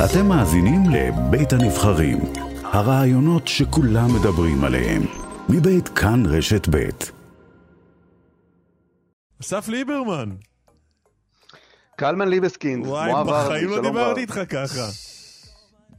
אתם 0.00 0.26
מאזינים 0.26 0.82
לבית 0.90 1.52
הנבחרים, 1.52 2.18
הרעיונות 2.64 3.48
שכולם 3.48 4.08
מדברים 4.20 4.64
עליהם, 4.64 5.02
מבית 5.48 5.88
כאן 5.88 6.22
רשת 6.26 6.68
בית. 6.68 7.12
אסף 9.42 9.68
ליברמן. 9.68 10.30
קלמן 11.96 12.28
ליבסקינד, 12.28 12.86
וואי, 12.86 13.12
בחיים 13.26 13.68
לא 13.68 13.80
דיברתי 13.82 14.20
איתך 14.20 14.40
ככה. 14.48 14.88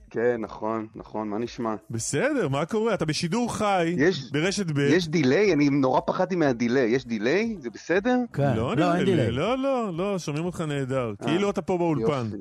כן, 0.09 0.35
נכון, 0.41 0.87
נכון, 0.95 1.29
מה 1.29 1.37
נשמע? 1.37 1.75
בסדר, 1.89 2.47
מה 2.47 2.65
קורה? 2.65 2.93
אתה 2.93 3.05
בשידור 3.05 3.53
חי, 3.55 3.95
יש- 3.97 4.31
ברשת 4.31 4.65
ב'. 4.71 4.79
יש 4.79 5.07
delay? 5.07 5.53
אני 5.53 5.69
נורא 5.69 5.99
פחדתי 6.07 6.35
מה 6.35 6.49
delay. 6.49 6.89
יש 6.89 7.05
delay? 7.05 7.55
זה 7.59 7.69
בסדר? 7.69 8.17
כן, 8.33 8.53
לא, 8.55 8.75
לא, 8.75 8.93
אין 8.95 8.99
לי, 9.05 9.11
delay. 9.11 9.31
לא, 9.31 9.57
לא, 9.57 9.91
לא, 9.97 10.19
שומעים 10.19 10.45
אותך 10.45 10.61
נהדר. 10.61 11.13
אה, 11.21 11.27
כאילו 11.27 11.49
אתה 11.49 11.61
פה 11.61 11.77
באולפן. 11.77 12.25
יופי. 12.31 12.37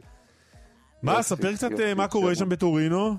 מה, 1.02 1.22
ספר 1.22 1.52
קצת 1.54 1.80
אה, 1.80 1.94
מה 1.94 2.08
קורה. 2.08 2.34
שם 2.34 2.48
בטורינו. 2.48 3.16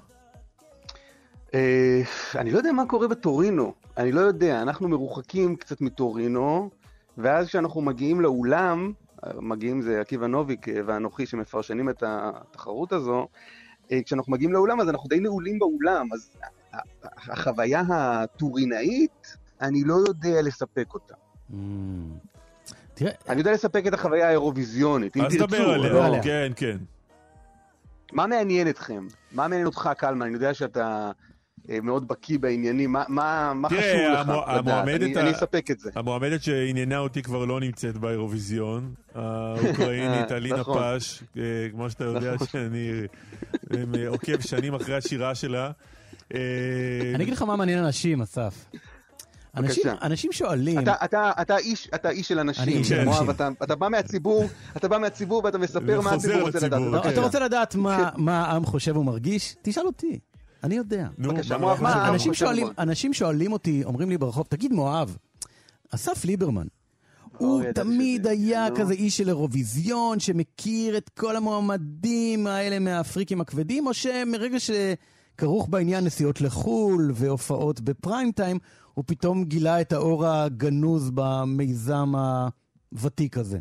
אה, 1.54 2.02
אני 2.36 2.52
לא 2.52 2.58
יודע 2.58 2.72
מה 2.72 2.86
קורה 2.88 3.08
בטורינו. 3.08 3.74
אני 3.98 4.12
לא 4.12 4.22
יודע, 4.22 4.62
אנחנו 4.62 4.88
מרוחקים 4.90 5.56
קצת 5.56 5.82
מטורינו, 5.82 6.70
ואז 7.18 7.48
כשאנחנו 7.48 7.82
מגיעים 7.82 8.22
לאולם, 8.22 8.92
מגיעים 9.36 9.82
זה 9.82 10.02
עקיבא 10.02 10.28
נוביק 10.28 10.70
אה, 10.70 10.80
ואנוכי 10.86 11.26
שמפרשנים 11.26 11.90
את 11.90 12.04
התחרות 12.08 12.94
הזו, 12.94 13.28
כשאנחנו 14.06 14.32
מגיעים 14.32 14.54
לאולם 14.54 14.82
אז 14.82 14.90
אנחנו 14.90 15.10
די 15.10 15.20
נעולים 15.20 15.60
באולם, 15.60 16.08
אז 16.14 16.32
החוויה 17.14 17.82
הטורינאית, 17.90 19.38
אני 19.62 19.84
לא 19.84 19.96
יודע 20.08 20.42
לספק 20.42 20.94
אותה. 20.94 21.14
Mm. 21.52 21.54
אני 23.30 23.40
יודע 23.40 23.52
לספק 23.52 23.84
את 23.88 23.94
החוויה 23.94 24.28
האירוויזיונית, 24.28 25.18
אם 25.18 25.22
אז 25.22 25.34
תרצו. 25.34 25.48
דבר 25.48 25.76
אבל- 25.76 25.86
עליה. 25.86 26.06
עליה. 26.06 26.24
כן, 26.24 26.52
כן. 26.56 26.78
מה 28.14 28.28
מעניין 28.28 28.68
אתכם? 28.70 29.08
מה 29.32 29.48
מעניין 29.48 29.66
אותך, 29.66 29.90
קלמן? 29.98 30.22
אני 30.26 30.34
יודע 30.34 30.54
שאתה 30.54 31.12
אה, 31.70 31.78
מאוד 31.84 32.08
בקיא 32.08 32.40
בעניינים. 32.40 32.92
מה, 32.92 33.04
מה, 33.08 33.52
מה 33.56 33.70
תראה, 33.70 33.82
חשוב 33.82 34.14
לך 34.14 34.20
המו- 34.30 34.42
לדעת? 34.48 34.58
המועמדת 34.60 35.02
אני, 35.02 35.18
ה- 35.18 35.20
אני 35.22 35.32
אספק 35.32 35.72
את 35.72 35.80
זה. 35.80 35.90
המועמדת 35.96 36.44
שעניינה 36.44 36.98
אותי 36.98 37.22
כבר 37.24 37.46
לא 37.46 37.60
נמצאת 37.60 37.98
באירוויזיון, 37.98 38.94
האוקראינית 39.16 40.32
אלינה 40.32 40.58
נכון. 40.62 40.82
פש, 41.00 41.24
אה, 41.38 41.42
כמו 41.72 41.90
שאתה 41.90 42.04
יודע 42.04 42.34
נכון. 42.34 42.48
שאני 42.48 42.92
אה, 43.74 44.08
עוקב 44.08 44.40
שנים 44.42 44.74
אחרי 44.74 44.96
השירה 44.96 45.36
שלה. 45.36 45.72
אני 46.32 47.24
אגיד 47.24 47.34
לך 47.34 47.42
מה 47.42 47.56
מעניין 47.56 47.80
אנשים, 47.84 48.22
אסף. 48.22 48.66
אנשים. 49.58 49.84
אנשים 50.02 50.32
שואלים, 50.32 50.80
אתה, 50.80 50.94
אתה, 51.06 51.32
אתה, 51.42 51.58
איש, 51.58 51.90
אתה 51.96 52.10
איש 52.10 52.28
של 52.28 52.40
אנשים. 52.40 52.78
איש 52.78 52.90
של 52.90 53.06
מואב. 53.06 53.30
אתה, 53.30 53.50
אתה 53.64 53.76
בא 53.76 53.90
מהציבור, 53.90 54.46
אתה 54.78 54.88
בא 54.88 54.98
מהציבור 54.98 55.42
ואתה 55.46 55.58
מספר 55.58 56.02
מה 56.02 56.12
הציבור 56.12 56.42
רוצה 56.42 56.60
לדעת. 56.68 56.82
לא, 56.92 57.02
כן. 57.04 57.10
אתה 57.10 57.22
רוצה 57.22 57.40
לדעת 57.40 57.76
מה 57.76 58.10
מה 58.18 58.46
העם 58.46 58.66
חושב 58.66 58.98
ומרגיש? 58.98 59.56
תשאל 59.62 59.86
אותי, 59.86 60.20
אני 60.64 60.76
יודע. 60.76 61.08
נו, 61.18 61.30
בבקשה, 61.34 61.58
מואב, 61.58 61.82
מה- 61.82 61.96
מה- 61.96 62.10
אנשים 62.10 62.34
שואלים. 62.34 62.68
אנשים 62.80 63.14
שואלים 63.14 63.54
אותי, 63.54 63.84
אומרים 63.84 64.10
לי 64.10 64.18
ברחוב, 64.18 64.46
תגיד 64.50 64.74
מואב, 64.74 65.18
אסף 65.92 66.26
ליברמן, 66.26 66.68
הוא 67.38 67.64
תמיד 67.76 68.28
היה. 68.28 68.68
כזה 68.76 68.94
איש 68.94 69.18
של 69.18 69.28
אירוויזיון, 69.28 70.20
שמכיר 70.20 70.98
את 70.98 71.10
כל 71.10 71.36
המועמדים 71.36 72.48
האלה 72.48 72.80
מהאפריקים 72.80 73.42
הכבדים, 73.42 73.88
או 73.88 73.94
שמרגע 73.94 74.58
שכרוך 74.60 75.68
בעניין 75.70 76.04
נסיעות 76.06 76.42
לחו"ל 76.42 77.12
והופעות 77.16 77.82
בפריים 77.82 78.32
טיים, 78.32 78.58
הוא 78.94 79.04
פתאום 79.08 79.44
גילה 79.46 79.82
את 79.82 79.92
האור 79.94 80.28
הגנוז 80.28 81.12
במיזם 81.14 82.12
הוותיק 82.92 83.38
הזה. 83.38 83.60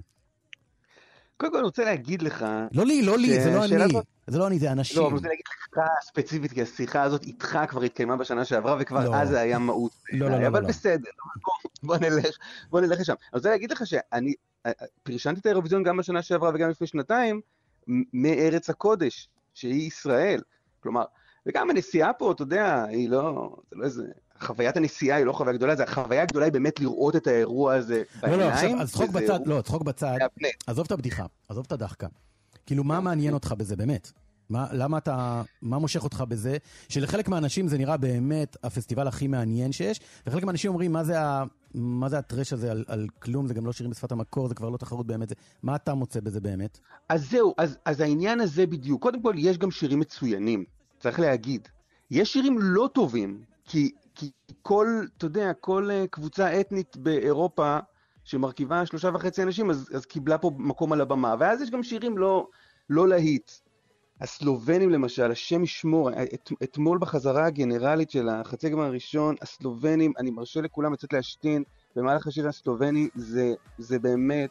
קודם 1.36 1.52
כל 1.52 1.58
אני 1.58 1.64
רוצה 1.64 1.84
להגיד 1.84 2.22
לך, 2.22 2.46
לא 2.72 2.86
לי, 2.86 3.02
לא 3.02 3.18
לי, 3.18 3.40
זה 3.40 3.50
לא 3.50 3.64
אני. 3.64 3.82
הזאת- 3.82 4.06
זה 4.26 4.38
לא 4.38 4.46
אני, 4.46 4.58
זה 4.58 4.72
אנשים. 4.72 4.98
לא, 4.98 5.06
אני 5.06 5.14
רוצה 5.14 5.28
להגיד 5.28 5.44
לך 5.72 5.78
ספציפית, 6.02 6.52
כי 6.52 6.62
השיחה 6.62 7.02
הזאת 7.02 7.24
איתך 7.24 7.58
כבר 7.68 7.82
התקיימה 7.82 8.16
בשנה 8.16 8.44
שעברה, 8.44 8.76
וכבר 8.80 9.04
לא. 9.04 9.14
אז 9.16 9.28
זה 9.28 9.40
היה 9.40 9.58
מהות. 9.58 9.92
לא, 10.12 10.30
לא, 10.30 10.40
לא, 10.40 10.46
אבל 10.46 10.62
לא. 10.62 10.68
בסדר, 10.68 11.10
בוא, 11.44 11.70
בוא 11.82 11.96
נלך, 11.96 12.36
בוא 12.70 12.80
נלך 12.80 13.00
לשם. 13.00 13.12
אני 13.12 13.38
רוצה 13.38 13.50
להגיד 13.50 13.70
לך 13.72 13.86
שאני 13.86 14.34
אה, 14.66 14.72
אה, 14.80 14.86
פרשנתי 15.02 15.40
את 15.40 15.46
האירוויזיון 15.46 15.82
גם 15.82 15.96
בשנה 15.96 16.22
שעברה 16.22 16.50
וגם 16.54 16.70
לפני 16.70 16.86
שנתיים, 16.86 17.40
מארץ 18.12 18.70
הקודש, 18.70 19.28
שהיא 19.54 19.86
ישראל. 19.86 20.40
כלומר, 20.80 21.04
וגם 21.46 21.70
הנסיעה 21.70 22.12
פה, 22.12 22.32
אתה 22.32 22.42
יודע, 22.42 22.84
היא 22.84 23.08
לא, 23.08 23.56
זה 23.70 23.76
לא 23.76 23.84
איזה... 23.84 24.02
חוויית 24.40 24.76
הנסיעה 24.76 25.18
היא 25.18 25.26
לא 25.26 25.32
חוויה 25.32 25.52
גדולה, 25.52 25.76
זה 25.76 25.82
החוויה 25.82 26.22
הגדולה 26.22 26.44
היא 26.44 26.52
באמת 26.52 26.80
לראות 26.80 27.16
את 27.16 27.26
האירוע 27.26 27.74
הזה 27.74 28.02
לא, 28.22 28.28
בעיניים. 28.28 28.40
לא, 28.40 28.54
עכשיו, 28.54 28.80
אז 28.80 28.92
צחוק 28.92 29.10
בצד, 29.10 29.38
לא, 29.46 29.60
צחוק 29.60 29.82
בצד. 29.82 30.18
עזוב 30.66 30.86
את 30.86 30.92
הבדיחה, 30.92 31.26
עזוב 31.48 31.64
את 31.66 31.72
הדחקה. 31.72 32.06
כאילו, 32.66 32.84
מה 32.84 33.00
מעניין 33.00 33.34
אותך 33.34 33.54
בזה, 33.58 33.76
באמת? 33.76 34.12
מה, 34.48 34.66
למה 34.72 34.98
אתה, 34.98 35.42
מה 35.62 35.78
מושך 35.78 36.04
אותך 36.04 36.24
בזה? 36.28 36.56
שלחלק 36.88 37.28
מהאנשים 37.28 37.68
זה 37.68 37.78
נראה 37.78 37.96
באמת 37.96 38.56
הפסטיבל 38.62 39.08
הכי 39.08 39.26
מעניין 39.26 39.72
שיש, 39.72 40.00
וחלק 40.26 40.44
מהאנשים 40.44 40.70
אומרים, 40.70 40.92
מה 40.92 41.04
זה, 41.04 41.20
ה, 41.20 41.44
מה 41.74 42.08
זה 42.08 42.18
הטרש 42.18 42.52
הזה 42.52 42.70
על, 42.70 42.84
על 42.88 43.06
כלום, 43.22 43.46
זה 43.46 43.54
גם 43.54 43.66
לא 43.66 43.72
שירים 43.72 43.90
בשפת 43.90 44.12
המקור, 44.12 44.48
זה 44.48 44.54
כבר 44.54 44.68
לא 44.68 44.76
תחרות 44.76 45.06
באמת. 45.06 45.28
זה, 45.28 45.34
מה 45.62 45.76
אתה 45.76 45.94
מוצא 45.94 46.20
בזה 46.20 46.40
באמת? 46.40 46.78
אז 47.08 47.30
זהו, 47.30 47.54
אז, 47.58 47.78
אז 47.84 48.00
העניין 48.00 48.40
הזה 48.40 48.66
בדיוק. 48.66 49.02
קודם 49.02 49.22
כל, 49.22 49.34
יש 49.38 49.58
גם 49.58 49.70
שירים 49.70 50.00
מצוינים, 50.00 50.64
צריך 51.02 51.20
להגיד. 51.20 51.68
יש 52.10 52.32
שירים 52.32 52.56
לא 52.60 52.88
טובים, 52.94 53.42
כי, 53.64 53.90
כי 54.14 54.30
כל, 54.62 54.86
אתה 55.16 55.26
יודע, 55.26 55.52
כל 55.52 55.90
uh, 55.90 56.08
קבוצה 56.08 56.60
אתנית 56.60 56.96
באירופה 56.96 57.78
שמרכיבה 58.24 58.86
שלושה 58.86 59.10
וחצי 59.14 59.42
אנשים, 59.42 59.70
אז, 59.70 59.90
אז 59.94 60.06
קיבלה 60.06 60.38
פה 60.38 60.50
מקום 60.56 60.92
על 60.92 61.00
הבמה. 61.00 61.34
ואז 61.38 61.62
יש 61.62 61.70
גם 61.70 61.82
שירים 61.82 62.18
לא, 62.18 62.48
לא 62.90 63.08
להיט. 63.08 63.52
הסלובנים 64.20 64.90
למשל, 64.90 65.30
השם 65.30 65.62
ישמור, 65.62 66.10
את, 66.10 66.52
אתמול 66.62 66.98
בחזרה 66.98 67.46
הגנרלית 67.46 68.10
של 68.10 68.28
החצי 68.28 68.70
גמר 68.70 68.84
הראשון, 68.84 69.34
הסלובנים, 69.42 70.12
אני 70.18 70.30
מרשה 70.30 70.60
לכולם 70.60 70.92
לצאת 70.92 71.12
להשתין 71.12 71.62
במהלך 71.96 72.26
השיר 72.26 72.48
הסלובני, 72.48 73.08
זה, 73.14 73.54
זה 73.78 73.98
באמת, 73.98 74.50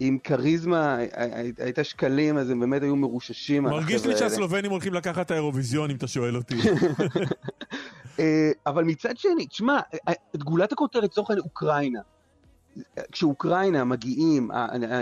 עם 0.00 0.18
כריזמה, 0.24 0.96
הי- 0.96 1.08
הי- 1.12 1.52
הייתה 1.58 1.84
שקלים, 1.84 2.38
אז 2.38 2.50
הם 2.50 2.60
באמת 2.60 2.82
היו 2.82 2.96
מרוששים. 2.96 3.62
מרגיש 3.62 4.06
לי. 4.06 4.16
שהסלובנים 4.16 4.70
הולכים 4.70 4.94
לקחת 4.94 5.26
את 5.26 5.30
האירוויזיון, 5.30 5.90
אם 5.90 5.96
אתה 5.96 6.06
שואל 6.08 6.36
אותי. 6.36 6.54
אה, 8.18 8.50
אבל 8.66 8.84
מצד 8.84 9.16
שני, 9.16 9.46
תשמע, 9.46 9.80
אה, 10.08 10.12
את 10.34 10.44
גולת 10.44 10.72
הכותרת, 10.72 11.02
לצורך 11.04 11.30
העניין, 11.30 11.44
אוקראינה. 11.44 12.00
כשאוקראינה 13.12 13.84
מגיעים, 13.84 14.50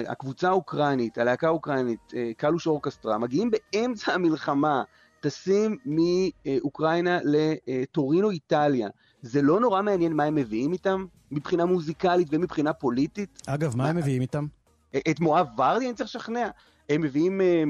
הקבוצה 0.08 0.48
האוקראינית, 0.48 1.19
הלהקה 1.19 1.47
האוקראינית, 1.47 2.12
אה, 2.16 2.31
קלוש 2.37 2.66
אורקסטרה, 2.66 3.19
מגיעים 3.19 3.50
באמצע 3.50 4.12
המלחמה, 4.12 4.82
טסים 5.20 5.76
מאוקראינה 5.87 7.19
לטורינו, 7.25 8.31
איטליה. 8.31 8.88
זה 9.22 9.42
לא 9.42 9.60
נורא 9.60 9.82
מעניין 9.82 10.12
מה 10.12 10.25
הם 10.25 10.34
מביאים 10.34 10.72
איתם, 10.72 11.04
מבחינה 11.31 11.64
מוזיקלית 11.64 12.28
ומבחינה 12.31 12.72
פוליטית. 12.72 13.42
אגב, 13.47 13.76
מה 13.76 13.88
הם 13.88 13.97
מביאים 13.97 14.22
איתם? 14.22 14.47
את 14.97 15.21
מואב 15.21 15.47
ורדי 15.59 15.87
אני 15.87 15.94
צריך 15.94 16.10
לשכנע. 16.10 16.49
הם 16.88 17.03
מביאים 17.03 17.41
אה, 17.41 17.62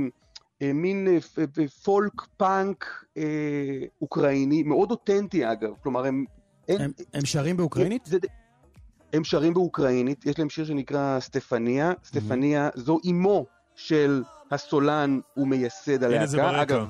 אה, 0.62 0.72
מין 0.72 1.08
אה, 1.08 1.68
פולק 1.84 2.12
פאנק 2.36 3.04
אה, 3.16 3.22
אוקראיני, 4.02 4.62
מאוד 4.62 4.90
אותנטי 4.90 5.52
אגב. 5.52 5.70
כלומר, 5.82 6.06
הם... 6.06 6.24
אין- 6.68 6.80
הם, 6.80 6.90
הם 7.14 7.24
שרים 7.24 7.56
באוקראינית? 7.56 8.06
זה, 8.06 8.18
הם 9.12 9.24
שרים 9.24 9.54
באוקראינית, 9.54 10.26
יש 10.26 10.38
להם 10.38 10.50
שיר 10.50 10.64
שנקרא 10.64 11.20
סטפניה. 11.20 11.92
סטפניה 12.04 12.68
זו 12.74 12.98
אימו 13.04 13.46
של 13.74 14.22
הסולן 14.50 15.20
ומייסד 15.36 16.04
הלהקה. 16.04 16.62
אגב, 16.62 16.86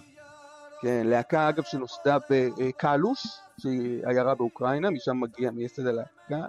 כן, 0.83 1.07
להקה 1.07 1.49
אגב 1.49 1.63
שנוסדה 1.63 2.17
בקלוש, 2.31 3.27
שהיא 3.61 4.07
עיירה 4.07 4.35
באוקראינה, 4.35 4.91
משם 4.91 5.21
מגיע 5.21 5.51
מייסד 5.51 5.87
הלהקה, 5.87 6.47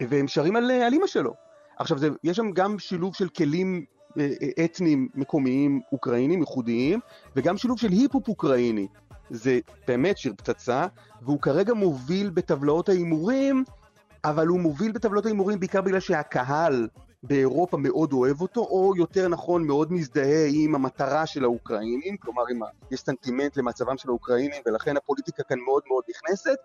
והם 0.00 0.28
שרים 0.28 0.56
על, 0.56 0.70
על 0.70 0.92
אימא 0.92 1.06
שלו. 1.06 1.34
עכשיו, 1.78 1.98
זה, 1.98 2.08
יש 2.24 2.36
שם 2.36 2.50
גם 2.50 2.78
שילוב 2.78 3.14
של 3.14 3.28
כלים 3.28 3.84
אה, 4.18 4.30
אה, 4.42 4.64
אתניים 4.64 5.08
מקומיים 5.14 5.80
אוקראינים 5.92 6.40
ייחודיים, 6.40 7.00
וגם 7.36 7.56
שילוב 7.56 7.78
של 7.78 7.90
היפ-הופ 7.90 8.28
אוקראיני. 8.28 8.88
זה 9.30 9.58
באמת 9.86 10.18
שיר 10.18 10.34
פצצה, 10.36 10.86
והוא 11.22 11.40
כרגע 11.40 11.74
מוביל 11.74 12.30
בטבלאות 12.30 12.88
ההימורים, 12.88 13.64
אבל 14.24 14.46
הוא 14.46 14.60
מוביל 14.60 14.92
בטבלאות 14.92 15.26
ההימורים 15.26 15.60
בעיקר 15.60 15.80
בגלל 15.80 16.00
שהקהל 16.00 16.88
באירופה 17.22 17.76
מאוד 17.76 18.12
אוהב 18.12 18.40
אותו, 18.40 18.60
או 18.60 18.92
יותר 18.96 19.28
נכון 19.28 19.66
מאוד 19.66 19.92
מזדהה 19.92 20.46
עם 20.52 20.74
המטרה 20.74 21.26
של 21.26 21.44
האוקראינים, 21.44 22.16
כלומר 22.16 22.42
עם 22.50 22.62
ה... 22.62 22.66
יש 22.90 23.00
סנטימנט 23.00 23.56
למצבם 23.56 23.96
של 23.98 24.08
האוקראינים, 24.08 24.62
ולכן 24.66 24.96
הפוליטיקה 24.96 25.42
כאן 25.42 25.58
מאוד 25.58 25.82
מאוד 25.88 26.04
נכנסת. 26.10 26.56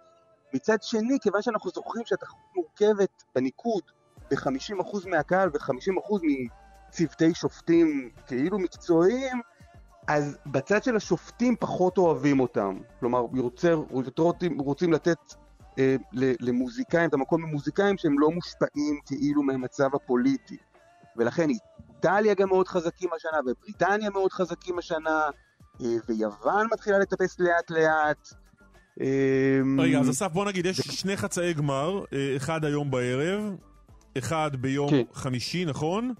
מצד 0.54 0.78
שני, 0.81 1.18
כיוון 1.22 1.42
שאנחנו 1.42 1.69
זוכרים 1.69 2.06
שהתחרות 2.06 2.39
מורכבת 2.56 3.24
בניקוד 3.36 3.84
ב-50% 4.31 5.10
מהקהל 5.10 5.50
ו-50% 5.54 6.16
מצוותי 6.90 7.34
שופטים 7.34 8.10
כאילו 8.28 8.60
מקצועיים, 8.60 9.42
אז 10.08 10.38
בצד 10.46 10.84
של 10.84 10.96
השופטים 10.96 11.56
פחות 11.60 11.98
אוהבים 11.98 12.40
אותם. 12.40 12.78
כלומר, 13.00 13.26
יותר 13.34 13.84
רוצים, 13.90 14.60
רוצים 14.60 14.94
לתת 14.94 15.18
אה, 15.80 15.96
למוזיקאים, 16.40 17.10
את 17.10 17.14
המקום 17.14 17.42
למוזיקאים 17.42 17.98
שהם 17.98 18.20
לא 18.20 18.30
מושפעים 18.31 19.00
כאילו 19.06 19.44
מהמצב 19.44 19.96
הפוליטי. 19.96 20.58
ולכן 21.18 21.48
איטליה 21.50 22.34
גם 22.34 22.48
מאוד 22.48 22.68
חזקים 22.68 23.10
השנה, 23.16 23.40
ובריטניה 23.46 24.10
מאוד 24.10 24.32
חזקים 24.32 24.80
השנה, 24.80 25.30
אה, 25.82 25.96
ויוון 26.10 26.68
מתחילה 26.72 27.00
לטפס 27.00 27.40
לאט 27.40 27.72
לאט. 27.72 28.34
אה, 29.02 29.62
רגע, 29.78 30.00
אז 30.00 30.10
אסף, 30.10 30.32
בוא 30.32 30.46
נגיד, 30.46 30.66
יש 30.66 30.78
שני 30.78 31.18
חצאי 31.18 31.54
גמר, 31.54 32.04
אה, 32.14 32.34
אחד 32.38 32.66
היום 32.66 32.92
בערב, 32.92 33.56
אחד 34.18 34.52
ביום 34.56 34.90
כן. 34.90 35.02
חמישי, 35.14 35.66
נכון? 35.66 36.14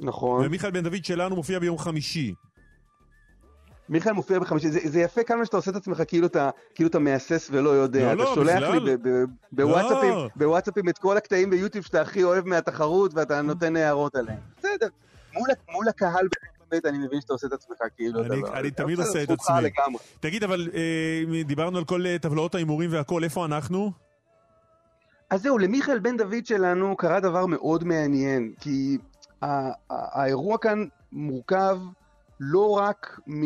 נכון. 0.00 0.46
ומיכאל 0.46 0.70
בן 0.70 0.82
דוד 0.82 1.04
שלנו 1.04 1.36
מופיע 1.36 1.58
ביום 1.58 1.78
חמישי. 1.78 2.34
מיכאל 3.88 4.12
מופיע 4.12 4.38
בחמישי, 4.38 4.68
זה, 4.70 4.80
זה 4.84 5.00
יפה 5.00 5.22
כמה 5.22 5.44
שאתה 5.44 5.56
עושה 5.56 5.70
את 5.70 5.76
עצמך 5.76 6.02
כאילו 6.08 6.26
אתה, 6.26 6.50
כאילו 6.74 6.88
אתה 6.88 6.98
מהסס 6.98 7.48
ולא 7.52 7.70
יודע. 7.70 8.14
לא, 8.14 8.22
אתה 8.22 8.30
לא, 8.30 8.34
שולח 8.34 8.56
בכלל. 8.62 8.78
לי 8.82 8.96
ב- 8.96 9.08
ב- 9.08 9.24
בוואטסאפים, 9.52 10.10
לא. 10.10 10.28
בוואטסאפים 10.36 10.88
את 10.88 10.98
כל 10.98 11.16
הקטעים 11.16 11.50
ביוטיוב 11.50 11.84
שאתה 11.84 12.00
הכי 12.00 12.24
אוהב 12.24 12.46
מהתחרות 12.48 13.14
ואתה 13.14 13.42
נותן 13.42 13.76
הערות 13.76 14.14
עליהם. 14.16 14.38
בסדר. 14.58 14.88
מול, 15.32 15.48
מול 15.72 15.88
הקהל 15.88 16.28
באמת 16.70 16.86
אני 16.86 16.98
מבין 16.98 17.20
שאתה 17.20 17.32
עושה 17.32 17.46
את 17.46 17.52
עצמך 17.52 17.76
כאילו 17.96 18.20
אני- 18.20 18.26
אתה 18.26 18.34
לא... 18.36 18.58
אני 18.58 18.70
תמיד 18.70 18.98
בסדר, 18.98 19.08
עושה 19.08 19.22
את 19.22 19.30
עצמי. 19.30 19.56
לגמרי. 19.56 19.98
תגיד, 20.20 20.44
אבל 20.44 20.68
אה, 20.74 21.42
דיברנו 21.44 21.78
על 21.78 21.84
כל 21.84 22.06
אה, 22.06 22.16
טבלאות 22.18 22.54
ההימורים 22.54 22.92
והכל, 22.92 23.24
איפה 23.24 23.44
אנחנו? 23.44 23.92
אז 25.30 25.42
זהו, 25.42 25.58
למיכאל 25.58 25.98
בן 25.98 26.16
דוד 26.16 26.46
שלנו 26.46 26.96
קרה 26.96 27.20
דבר 27.20 27.46
מאוד 27.46 27.84
מעניין, 27.84 28.52
כי 28.60 28.98
האירוע 29.90 30.58
כאן 30.58 30.84
מורכב 31.12 31.78
לא 32.40 32.70
רק 32.70 33.20
מ, 33.26 33.42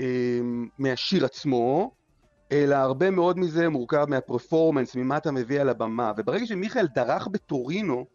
אה, 0.00 0.40
מהשיר 0.78 1.24
עצמו, 1.24 1.90
אלא 2.52 2.74
הרבה 2.74 3.10
מאוד 3.10 3.38
מזה 3.38 3.68
מורכב 3.68 4.06
מהפרפורמנס, 4.08 4.96
ממה 4.96 5.16
אתה 5.16 5.32
מביא 5.32 5.60
על 5.60 5.68
הבמה. 5.68 6.12
וברגע 6.16 6.46
שמיכאל 6.46 6.86
דרך 6.94 7.28
בטורינו, 7.28 8.06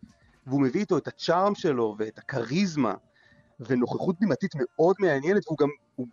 והוא 0.47 0.61
מביא 0.61 0.81
איתו 0.81 0.97
את 0.97 1.07
הצ'ארם 1.07 1.55
שלו 1.55 1.95
ואת 1.99 2.17
הכריזמה, 2.17 2.93
ונוכחות 3.59 4.15
בימתית 4.19 4.51
מאוד 4.55 4.95
מעניינת, 4.99 5.47
והוא 5.47 5.57
גם, 5.57 5.69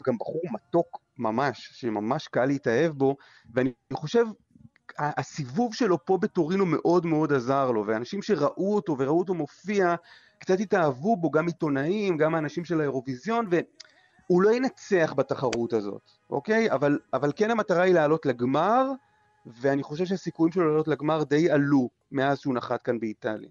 גם 0.06 0.18
בחור 0.18 0.42
מתוק 0.52 0.98
ממש, 1.18 1.70
שממש 1.72 2.28
קל 2.28 2.44
להתאהב 2.44 2.92
בו, 2.92 3.16
ואני 3.54 3.70
חושב 3.92 4.24
הסיבוב 4.98 5.74
שלו 5.74 6.04
פה 6.04 6.18
בטורינו 6.18 6.66
מאוד 6.66 7.06
מאוד 7.06 7.32
עזר 7.32 7.70
לו, 7.70 7.86
ואנשים 7.86 8.22
שראו 8.22 8.74
אותו 8.74 8.96
וראו 8.98 9.18
אותו 9.18 9.34
מופיע, 9.34 9.94
קצת 10.38 10.60
התאהבו 10.60 11.16
בו, 11.16 11.30
גם 11.30 11.46
עיתונאים, 11.46 12.16
גם 12.16 12.34
האנשים 12.34 12.64
של 12.64 12.80
האירוויזיון, 12.80 13.46
והוא 13.50 14.42
לא 14.42 14.54
ינצח 14.54 15.14
בתחרות 15.16 15.72
הזאת, 15.72 16.10
אוקיי? 16.30 16.70
אבל, 16.72 16.98
אבל 17.12 17.32
כן 17.36 17.50
המטרה 17.50 17.82
היא 17.82 17.94
לעלות 17.94 18.26
לגמר, 18.26 18.86
ואני 19.60 19.82
חושב 19.82 20.04
שהסיכויים 20.04 20.52
שלו 20.52 20.68
לעלות 20.68 20.88
לגמר 20.88 21.24
די 21.24 21.50
עלו 21.50 21.88
מאז 22.12 22.38
שהוא 22.38 22.54
נחת 22.54 22.82
כאן 22.82 23.00
באיטליה. 23.00 23.50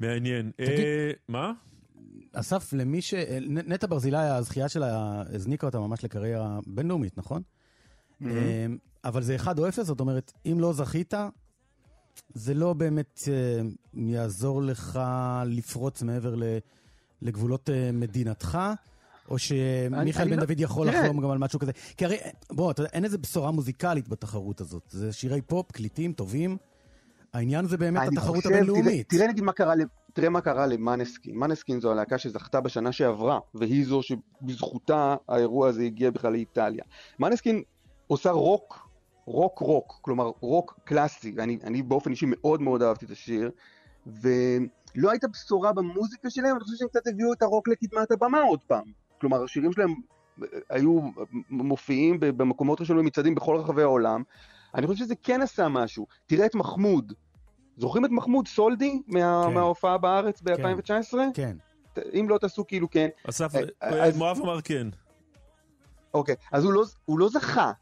מעניין. 0.00 0.50
תגיד- 0.56 0.68
אה, 0.68 1.10
מה? 1.28 1.52
אסף, 2.32 2.72
למי 2.72 3.02
ש... 3.02 3.14
נ- 3.40 3.72
נטע 3.72 3.86
ברזילי, 3.86 4.16
הזכייה 4.18 4.68
שלה 4.68 5.22
הזניקה 5.34 5.66
אותה 5.66 5.78
ממש 5.78 6.04
לקריירה 6.04 6.58
בינלאומית, 6.66 7.18
נכון? 7.18 7.42
Mm-hmm. 8.22 8.26
אבל 9.04 9.22
זה 9.22 9.36
1 9.36 9.58
או 9.58 9.68
0, 9.68 9.86
זאת 9.86 10.00
אומרת, 10.00 10.32
אם 10.46 10.60
לא 10.60 10.72
זכית, 10.72 11.14
זה 12.34 12.54
לא 12.54 12.72
באמת 12.72 13.20
אה, 13.28 13.60
יעזור 13.94 14.62
לך 14.62 15.00
לפרוץ 15.46 16.02
מעבר 16.02 16.34
ל- 16.34 16.58
לגבולות 17.22 17.70
אה, 17.70 17.90
מדינתך, 17.92 18.58
או 19.30 19.38
שמיכאל 19.38 20.24
בן 20.30 20.38
לא- 20.38 20.44
דוד 20.44 20.60
יכול 20.60 20.90
תראה. 20.90 21.00
לחלום 21.02 21.20
גם 21.22 21.30
על 21.30 21.38
משהו 21.38 21.58
כזה. 21.58 21.72
כי 21.96 22.04
הרי, 22.04 22.16
בוא, 22.52 22.70
אתה 22.70 22.80
יודע, 22.82 22.90
אין 22.92 23.04
איזה 23.04 23.18
בשורה 23.18 23.50
מוזיקלית 23.50 24.08
בתחרות 24.08 24.60
הזאת. 24.60 24.82
זה 24.90 25.12
שירי 25.12 25.42
פופ, 25.42 25.72
קליטים, 25.72 26.12
טובים. 26.12 26.56
העניין 27.32 27.66
זה 27.66 27.76
באמת 27.76 28.08
התחרות 28.12 28.36
חושב, 28.36 28.48
הבינלאומית. 28.50 28.84
תראה, 29.08 29.18
תראה 29.20 29.26
נגיד 29.32 29.44
מה 29.44 29.52
קרה, 29.52 29.74
ל- 29.74 29.82
תראה 30.12 30.28
מה 30.28 30.40
קרה 30.40 30.66
למאנסקין. 30.66 31.36
מאנסקין 31.36 31.80
זו 31.80 31.90
הלהקה 31.92 32.18
שזכתה 32.18 32.60
בשנה 32.60 32.92
שעברה, 32.92 33.38
והיא 33.54 33.86
זו 33.86 34.00
שבזכותה 34.02 35.16
האירוע 35.28 35.68
הזה 35.68 35.82
הגיע 35.82 36.10
בכלל 36.10 36.32
לאיטליה. 36.32 36.84
מאנסקין 37.18 37.62
עושה 38.06 38.30
רוק, 38.30 38.87
רוק 39.28 39.58
רוק, 39.58 39.98
כלומר 40.02 40.30
רוק 40.40 40.78
קלאסי, 40.84 41.32
ואני 41.36 41.58
אני 41.64 41.82
באופן 41.82 42.10
אישי 42.10 42.26
מאוד 42.28 42.62
מאוד 42.62 42.82
אהבתי 42.82 43.06
את 43.06 43.10
השיר, 43.10 43.50
ולא 44.06 45.10
הייתה 45.10 45.28
בשורה 45.28 45.72
במוזיקה 45.72 46.30
שלהם, 46.30 46.56
אני 46.56 46.64
חושב 46.64 46.76
שהם 46.76 46.88
קצת 46.88 47.06
הביאו 47.06 47.32
את 47.32 47.42
הרוק 47.42 47.68
לקדמת 47.68 48.10
הבמה 48.10 48.40
עוד 48.40 48.60
פעם. 48.66 48.84
כלומר, 49.20 49.44
השירים 49.44 49.72
שלהם 49.72 49.94
אה, 50.42 50.46
היו 50.68 51.00
מופיעים 51.50 52.16
במקומות 52.20 52.80
ראשונים 52.80 53.04
במצעדים 53.04 53.34
בכל 53.34 53.56
רחבי 53.56 53.82
העולם. 53.82 54.22
אני 54.74 54.86
חושב 54.86 54.98
שזה 54.98 55.14
כן 55.22 55.42
עשה 55.42 55.68
משהו. 55.68 56.06
תראה 56.26 56.46
את 56.46 56.54
מחמוד. 56.54 57.12
זוכרים 57.76 58.04
את 58.04 58.10
מחמוד 58.10 58.48
סולדי 58.48 59.02
מה, 59.06 59.42
כן. 59.48 59.54
מההופעה 59.54 59.98
בארץ 59.98 60.42
ב-2019? 60.42 61.14
כן. 61.34 61.56
אם 62.14 62.26
לא 62.28 62.38
תעשו 62.38 62.66
כאילו 62.66 62.90
כן. 62.90 63.08
אסף, 63.28 63.54
אה, 63.54 63.60
אה, 63.82 64.04
אז- 64.04 64.16
מואב 64.16 64.38
אמר 64.42 64.60
כן. 64.60 64.86
אוקיי, 66.14 66.34
אז 66.52 66.64
הוא 66.64 66.72
לא, 66.72 66.84
הוא 67.04 67.18
לא 67.18 67.28
זכה, 67.28 67.72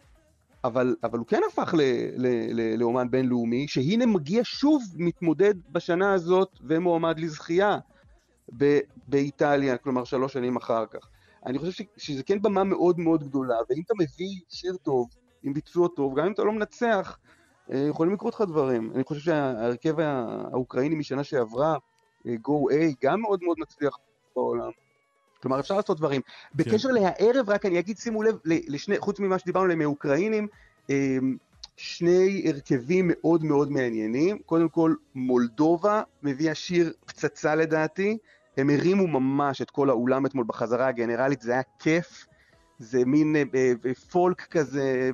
אבל, 0.66 0.96
אבל 1.02 1.18
הוא 1.18 1.26
כן 1.26 1.40
הפך 1.48 1.74
ל, 1.74 1.80
ל, 2.16 2.26
ל, 2.52 2.78
לאומן 2.78 3.10
בינלאומי, 3.10 3.68
שהנה 3.68 4.06
מגיע 4.06 4.40
שוב 4.44 4.82
מתמודד 4.96 5.54
בשנה 5.72 6.12
הזאת 6.12 6.58
ומועמד 6.60 7.20
לזכייה 7.20 7.78
ב, 8.56 8.78
באיטליה, 9.08 9.76
כלומר 9.76 10.04
שלוש 10.04 10.32
שנים 10.32 10.56
אחר 10.56 10.86
כך. 10.86 11.08
אני 11.46 11.58
חושב 11.58 11.72
ש, 11.72 11.82
שזה 11.96 12.22
כן 12.22 12.42
במה 12.42 12.64
מאוד 12.64 13.00
מאוד 13.00 13.24
גדולה, 13.24 13.56
ואם 13.70 13.82
אתה 13.86 13.94
מביא 13.94 14.40
שיר 14.48 14.76
טוב, 14.82 15.08
עם 15.42 15.52
ביצוע 15.52 15.88
טוב, 15.96 16.18
גם 16.18 16.26
אם 16.26 16.32
אתה 16.32 16.44
לא 16.44 16.52
מנצח, 16.52 17.18
אה, 17.72 17.86
יכולים 17.88 18.14
לקרות 18.14 18.34
לך 18.34 18.40
דברים. 18.40 18.92
אני 18.94 19.04
חושב 19.04 19.20
שההרכב 19.20 20.00
האוקראיני 20.00 20.94
משנה 20.94 21.24
שעברה, 21.24 21.76
אה, 22.26 22.34
Go 22.34 22.72
A, 22.72 22.94
גם 23.02 23.20
מאוד 23.20 23.40
מאוד 23.42 23.56
מצליח 23.60 23.96
בעולם. 24.36 24.70
כלומר, 25.42 25.60
אפשר 25.60 25.76
לעשות 25.76 25.98
דברים. 25.98 26.20
בקשר 26.54 26.88
להערב, 26.88 27.50
רק 27.50 27.66
אני 27.66 27.78
אגיד, 27.78 27.98
שימו 27.98 28.22
לב, 28.22 28.36
לשני, 28.44 28.98
חוץ 28.98 29.20
ממה 29.20 29.38
שדיברנו 29.38 29.64
עליהם 29.64 29.78
מאוקראינים, 29.78 30.48
אה, 30.90 31.18
שני 31.76 32.44
הרכבים 32.48 33.10
מאוד 33.12 33.44
מאוד 33.44 33.70
מעניינים. 33.70 34.38
קודם 34.38 34.68
כל, 34.68 34.94
מולדובה 35.14 36.02
מביאה 36.22 36.54
שיר 36.54 36.92
פצצה 37.06 37.54
לדעתי. 37.54 38.18
הם 38.56 38.70
הרימו 38.70 39.06
ממש 39.06 39.62
את 39.62 39.70
כל 39.70 39.90
האולם 39.90 40.26
אתמול 40.26 40.44
בחזרה 40.48 40.86
הגנרלית, 40.86 41.40
זה 41.40 41.52
היה 41.52 41.62
כיף. 41.78 42.26
זה 42.78 43.04
מין 43.04 43.36
אה, 43.36 43.42
ב- 43.52 43.88
ב- 43.88 43.92
פולק 43.92 44.40
כזה, 44.40 45.10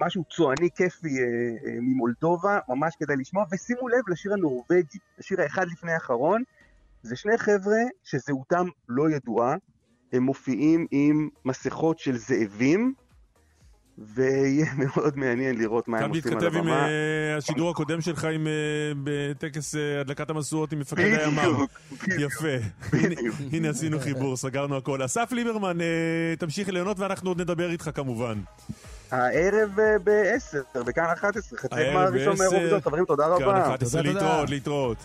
משהו 0.00 0.24
צועני 0.36 0.68
כיפי 0.76 1.08
אה, 1.08 1.24
אה, 1.66 1.78
ממולדובה, 1.80 2.58
ממש 2.68 2.94
כדאי 3.00 3.16
לשמוע. 3.16 3.44
ושימו 3.52 3.88
לב 3.88 4.08
לשיר 4.08 4.32
הנורבגי, 4.32 4.98
השיר 5.18 5.40
האחד 5.40 5.66
לפני 5.72 5.92
האחרון. 5.92 6.42
זה 7.04 7.16
שני 7.16 7.38
חבר'ה 7.38 7.76
שזהותם 8.04 8.66
לא 8.88 9.10
ידועה, 9.10 9.54
הם 10.12 10.22
מופיעים 10.22 10.86
עם 10.90 11.28
מסכות 11.44 11.98
של 11.98 12.16
זאבים, 12.16 12.94
ויהיה 13.98 14.66
מאוד 14.84 15.16
מעניין 15.18 15.58
לראות 15.58 15.88
מה 15.88 15.98
כאן 15.98 16.04
הם 16.04 16.10
עושים 16.10 16.30
על 16.32 16.36
מתכתב 16.38 16.56
עם 16.56 16.60
הבמה. 16.60 16.88
אה, 16.88 17.36
השידור 17.36 17.70
הקודם 17.70 18.00
שלך 18.00 18.24
עם, 18.24 18.46
אה, 18.46 18.52
בטקס 19.04 19.74
אה, 19.76 20.00
הדלקת 20.00 20.30
המשואות 20.30 20.72
עם 20.72 20.78
מפקד 20.78 21.02
הימ"ר. 21.04 21.42
בדיוק, 21.52 21.70
בדיוק. 22.02 22.32
יפה. 22.32 22.46
בדיוק. 22.92 23.34
הנה- 23.40 23.48
הנה 23.52 23.68
עשינו 23.70 24.00
חיבור, 24.00 24.36
סגרנו 24.36 24.76
הכל. 24.76 25.04
אסף 25.04 25.32
ליברמן, 25.32 25.80
אה, 25.80 25.86
תמשיך 26.38 26.68
ליהנות 26.68 26.98
ואנחנו 26.98 27.30
עוד 27.30 27.40
נדבר 27.40 27.70
איתך 27.70 27.90
כמובן. 27.94 28.40
הערב 29.10 29.80
אה, 29.80 29.98
ב-10, 30.04 30.82
בכאן 30.86 31.04
11, 31.12 31.58
חצי 31.58 31.74
גמר 31.90 32.08
ראשון 32.12 32.34
ב-10. 32.34 32.38
מהאירוויזיון. 32.38 32.80
חברים, 32.80 33.04
תודה 33.04 33.24
כאן 33.38 33.44
רבה. 33.48 33.66
11 33.74 34.02
תודה, 34.02 34.12
תודה. 34.12 34.42
להתראות, 34.44 34.50
להתראות. 34.50 34.98